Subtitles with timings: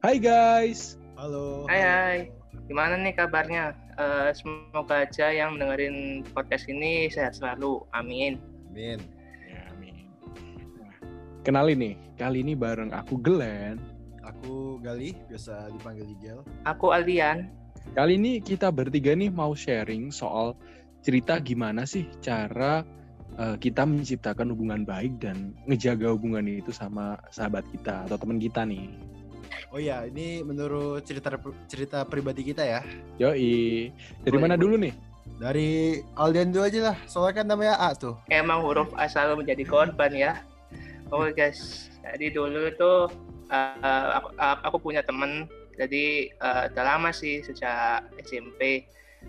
[0.00, 0.96] Hai guys.
[1.20, 1.68] Halo.
[1.68, 2.18] Hai hai.
[2.72, 3.76] Gimana nih kabarnya?
[4.00, 7.84] Uh, semoga aja yang mendengarin podcast ini sehat selalu.
[7.92, 8.40] Amin.
[8.72, 8.96] Amin.
[9.44, 10.08] Ya, amin.
[10.80, 10.96] Nah,
[11.44, 13.76] kenalin nih, kali ini bareng aku Glenn.
[14.24, 16.40] Aku Gali, biasa dipanggil Igel.
[16.64, 17.52] Aku Aldian.
[17.92, 20.56] Kali ini kita bertiga nih mau sharing soal
[21.04, 22.88] cerita gimana sih cara
[23.36, 28.64] uh, kita menciptakan hubungan baik dan ngejaga hubungan itu sama sahabat kita atau teman kita
[28.64, 28.88] nih.
[29.68, 31.36] Oh iya, ini menurut cerita
[31.68, 32.80] cerita pribadi kita ya.
[33.20, 33.92] Yoi.
[34.24, 34.94] Dari oh, mana dulu nih?
[35.40, 38.16] Dari Aldian dulu aja lah, soalnya kan namanya A tuh.
[38.32, 40.32] Emang huruf A selalu menjadi korban ya.
[41.10, 43.10] Oke okay, guys, jadi dulu tuh
[43.50, 48.86] uh, aku, aku punya temen, jadi uh, udah lama sih sejak SMP.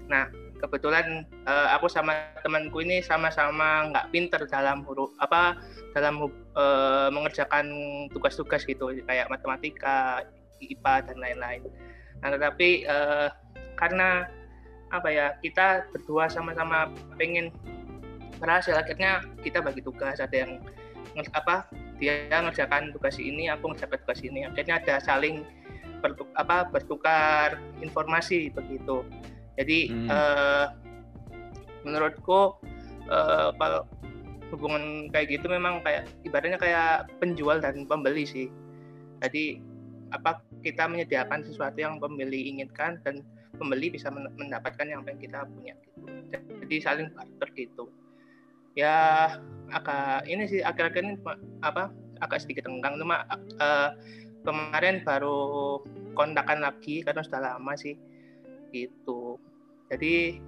[0.08, 0.28] Nah,
[0.62, 5.58] kebetulan uh, aku sama temanku ini sama-sama nggak pinter dalam huruf apa
[5.98, 7.68] dalam uh, mengerjakan
[8.14, 10.22] tugas-tugas gitu kayak matematika,
[10.62, 11.62] IPA dan lain-lain.
[12.22, 13.30] Nah, tetapi uh,
[13.80, 14.30] karena
[14.92, 17.50] apa ya kita berdua sama-sama pengen
[18.38, 20.20] berhasil akhirnya kita bagi tugas.
[20.20, 20.62] Ada yang
[21.34, 24.46] apa dia ngerjakan tugas ini aku ngerjakan tugas ini.
[24.46, 25.42] Akhirnya ada saling
[26.02, 29.06] bertuk, apa bertukar informasi begitu
[29.60, 30.10] jadi hmm.
[30.10, 30.66] uh,
[31.84, 32.56] menurutku
[33.10, 33.84] uh, kalau
[34.52, 38.48] hubungan kayak gitu memang kayak ibaratnya kayak penjual dan pembeli sih.
[39.24, 39.64] Jadi
[40.12, 43.24] apa kita menyediakan sesuatu yang pembeli inginkan dan
[43.56, 46.00] pembeli bisa mendapatkan yang pengen kita punya gitu.
[46.68, 47.88] Jadi saling barter gitu.
[48.76, 49.28] Ya
[49.72, 51.16] agak ini sih akhir-akhir ini
[51.64, 53.24] apa agak sedikit tenggang cuma
[53.60, 53.96] uh,
[54.44, 55.80] kemarin baru
[56.16, 57.96] kontakan lagi karena sudah lama sih
[58.74, 59.38] gitu.
[59.92, 60.40] Jadi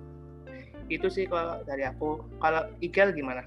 [0.88, 2.24] itu sih kalau dari aku.
[2.40, 3.44] Kalau Igel gimana?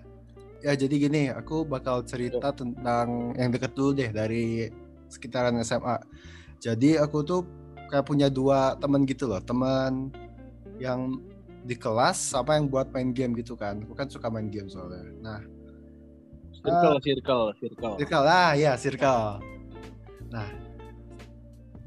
[0.64, 4.72] Ya jadi gini aku bakal cerita tentang yang deket dulu deh dari
[5.12, 6.00] sekitaran SMA
[6.60, 7.40] jadi aku tuh
[7.92, 9.40] kayak punya dua teman gitu loh.
[9.42, 10.10] Teman
[10.80, 11.20] yang
[11.66, 13.82] di kelas apa yang buat main game gitu kan.
[13.84, 15.04] Aku kan suka main game soalnya.
[15.20, 15.40] Nah
[16.56, 17.94] circle uh, circle circle.
[18.00, 18.24] Circle.
[18.24, 19.40] Lah ya circle.
[20.32, 20.48] Nah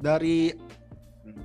[0.00, 0.54] dari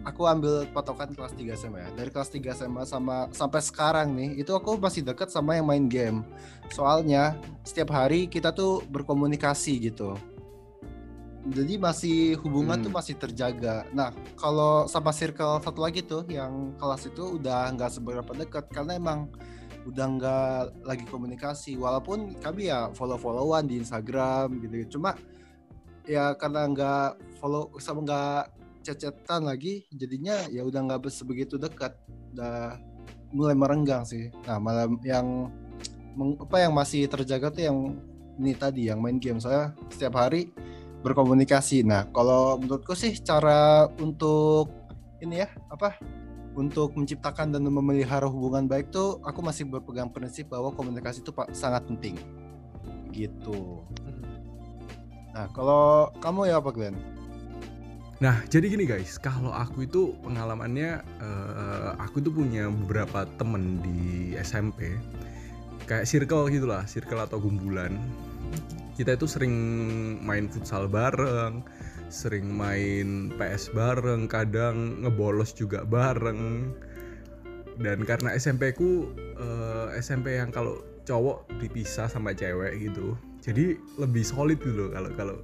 [0.08, 1.90] aku ambil patokan kelas 3 SMA ya.
[1.94, 5.86] Dari kelas 3 SMA sama sampai sekarang nih, itu aku masih deket sama yang main
[5.92, 6.24] game.
[6.72, 7.36] Soalnya
[7.68, 10.16] setiap hari kita tuh berkomunikasi gitu.
[11.46, 12.86] Jadi masih hubungan hmm.
[12.90, 13.86] tuh masih terjaga.
[13.94, 18.98] Nah, kalau sama circle satu lagi tuh yang kelas itu udah nggak seberapa dekat karena
[18.98, 19.30] emang
[19.86, 21.78] udah nggak lagi komunikasi.
[21.78, 24.98] Walaupun kami ya follow-followan di Instagram gitu.
[24.98, 25.14] Cuma
[26.10, 31.98] ya karena nggak follow sama nggak cecetan lagi jadinya ya udah nggak sebegitu dekat.
[32.38, 32.78] Udah
[33.34, 34.30] mulai merenggang sih.
[34.46, 35.50] Nah malam yang
[36.38, 37.78] apa yang masih terjaga tuh yang
[38.38, 39.42] ini tadi yang main game.
[39.42, 40.54] Saya setiap hari
[41.02, 41.82] berkomunikasi.
[41.82, 44.70] Nah kalau menurutku sih cara untuk
[45.26, 45.98] ini ya apa
[46.56, 51.84] untuk menciptakan dan memelihara hubungan baik tuh aku masih berpegang prinsip bahwa komunikasi itu sangat
[51.90, 52.16] penting.
[53.16, 53.80] Gitu.
[54.04, 54.28] Hmm.
[55.32, 57.15] nah kalau kamu ya apa Glenn
[58.24, 64.32] Nah, jadi gini guys, kalau aku itu pengalamannya, uh, aku tuh punya beberapa temen di
[64.40, 64.96] SMP,
[65.84, 67.92] kayak circle gitulah, circle atau gumbulan.
[68.96, 69.52] Kita itu sering
[70.24, 71.60] main futsal bareng,
[72.08, 76.72] sering main PS bareng, kadang ngebolos juga bareng.
[77.76, 83.76] Dan karena SMP ku uh, eh, SMP yang kalau cowok dipisah sama cewek gitu, jadi
[84.00, 85.38] lebih solid gitu kalau kalau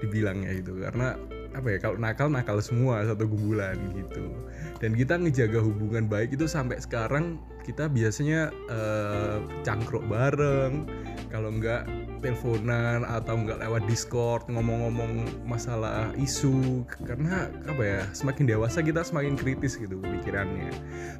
[0.00, 1.16] dibilangnya gitu karena
[1.56, 4.28] apa ya kalau nakal nakal semua satu gumbulan gitu.
[4.76, 10.84] Dan kita ngejaga hubungan baik itu sampai sekarang kita biasanya uh, cangkruk bareng.
[11.32, 11.88] Kalau enggak
[12.20, 19.38] teleponan atau enggak lewat discord ngomong-ngomong masalah isu karena apa ya semakin dewasa kita semakin
[19.38, 20.70] kritis gitu pikirannya.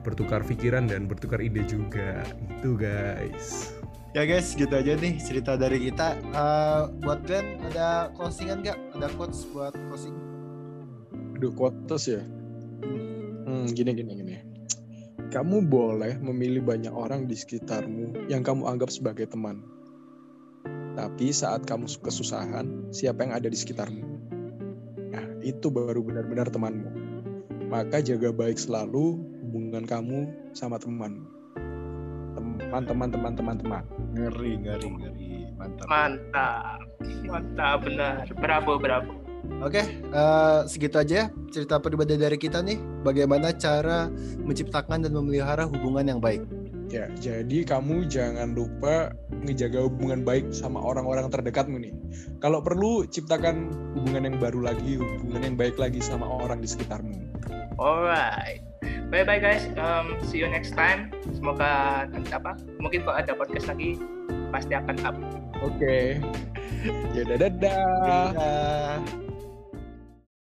[0.05, 2.25] Bertukar pikiran dan bertukar ide juga.
[2.61, 3.76] Itu guys
[4.17, 6.17] ya guys gitu aja nih cerita dari kita.
[6.33, 8.97] Uh, buat Glenn ada closingan nggak?
[8.97, 10.17] Ada quotes buat closing?
[11.37, 12.25] Aduh quotes ya?
[13.45, 14.37] Hmm, gini gini gini.
[15.29, 19.61] Kamu boleh memilih banyak orang di sekitarmu yang kamu anggap sebagai teman.
[20.97, 24.01] Tapi saat kamu kesusahan siapa yang ada di sekitarmu?
[25.13, 26.89] Nah itu baru benar-benar temanmu.
[27.69, 31.37] Maka jaga baik selalu hubungan kamu sama temanmu
[32.37, 36.81] teman-teman teman-teman teman ngeri ngeri ngeri mantap mantap
[37.25, 39.13] mantap benar bravo bravo
[39.63, 42.83] Oke, okay, uh, eh, segitu aja cerita pribadi dari kita nih.
[43.07, 44.11] Bagaimana cara
[44.43, 46.43] menciptakan dan memelihara hubungan yang baik.
[46.87, 49.11] Ya, jadi kamu jangan lupa
[49.43, 51.95] ngejaga hubungan baik sama orang-orang terdekatmu nih.
[52.39, 57.15] Kalau perlu ciptakan hubungan yang baru lagi, hubungan yang baik lagi sama orang di sekitarmu.
[57.79, 58.76] Alright.
[59.07, 59.71] Bye bye guys.
[59.79, 61.15] Um, see you next time.
[61.31, 62.59] Semoga nanti apa?
[62.83, 64.01] Mungkin kalau ada podcast lagi
[64.51, 65.17] pasti akan up.
[65.63, 66.19] Oke.
[67.15, 67.51] Ya dadah.
[67.59, 69.26] Dadah.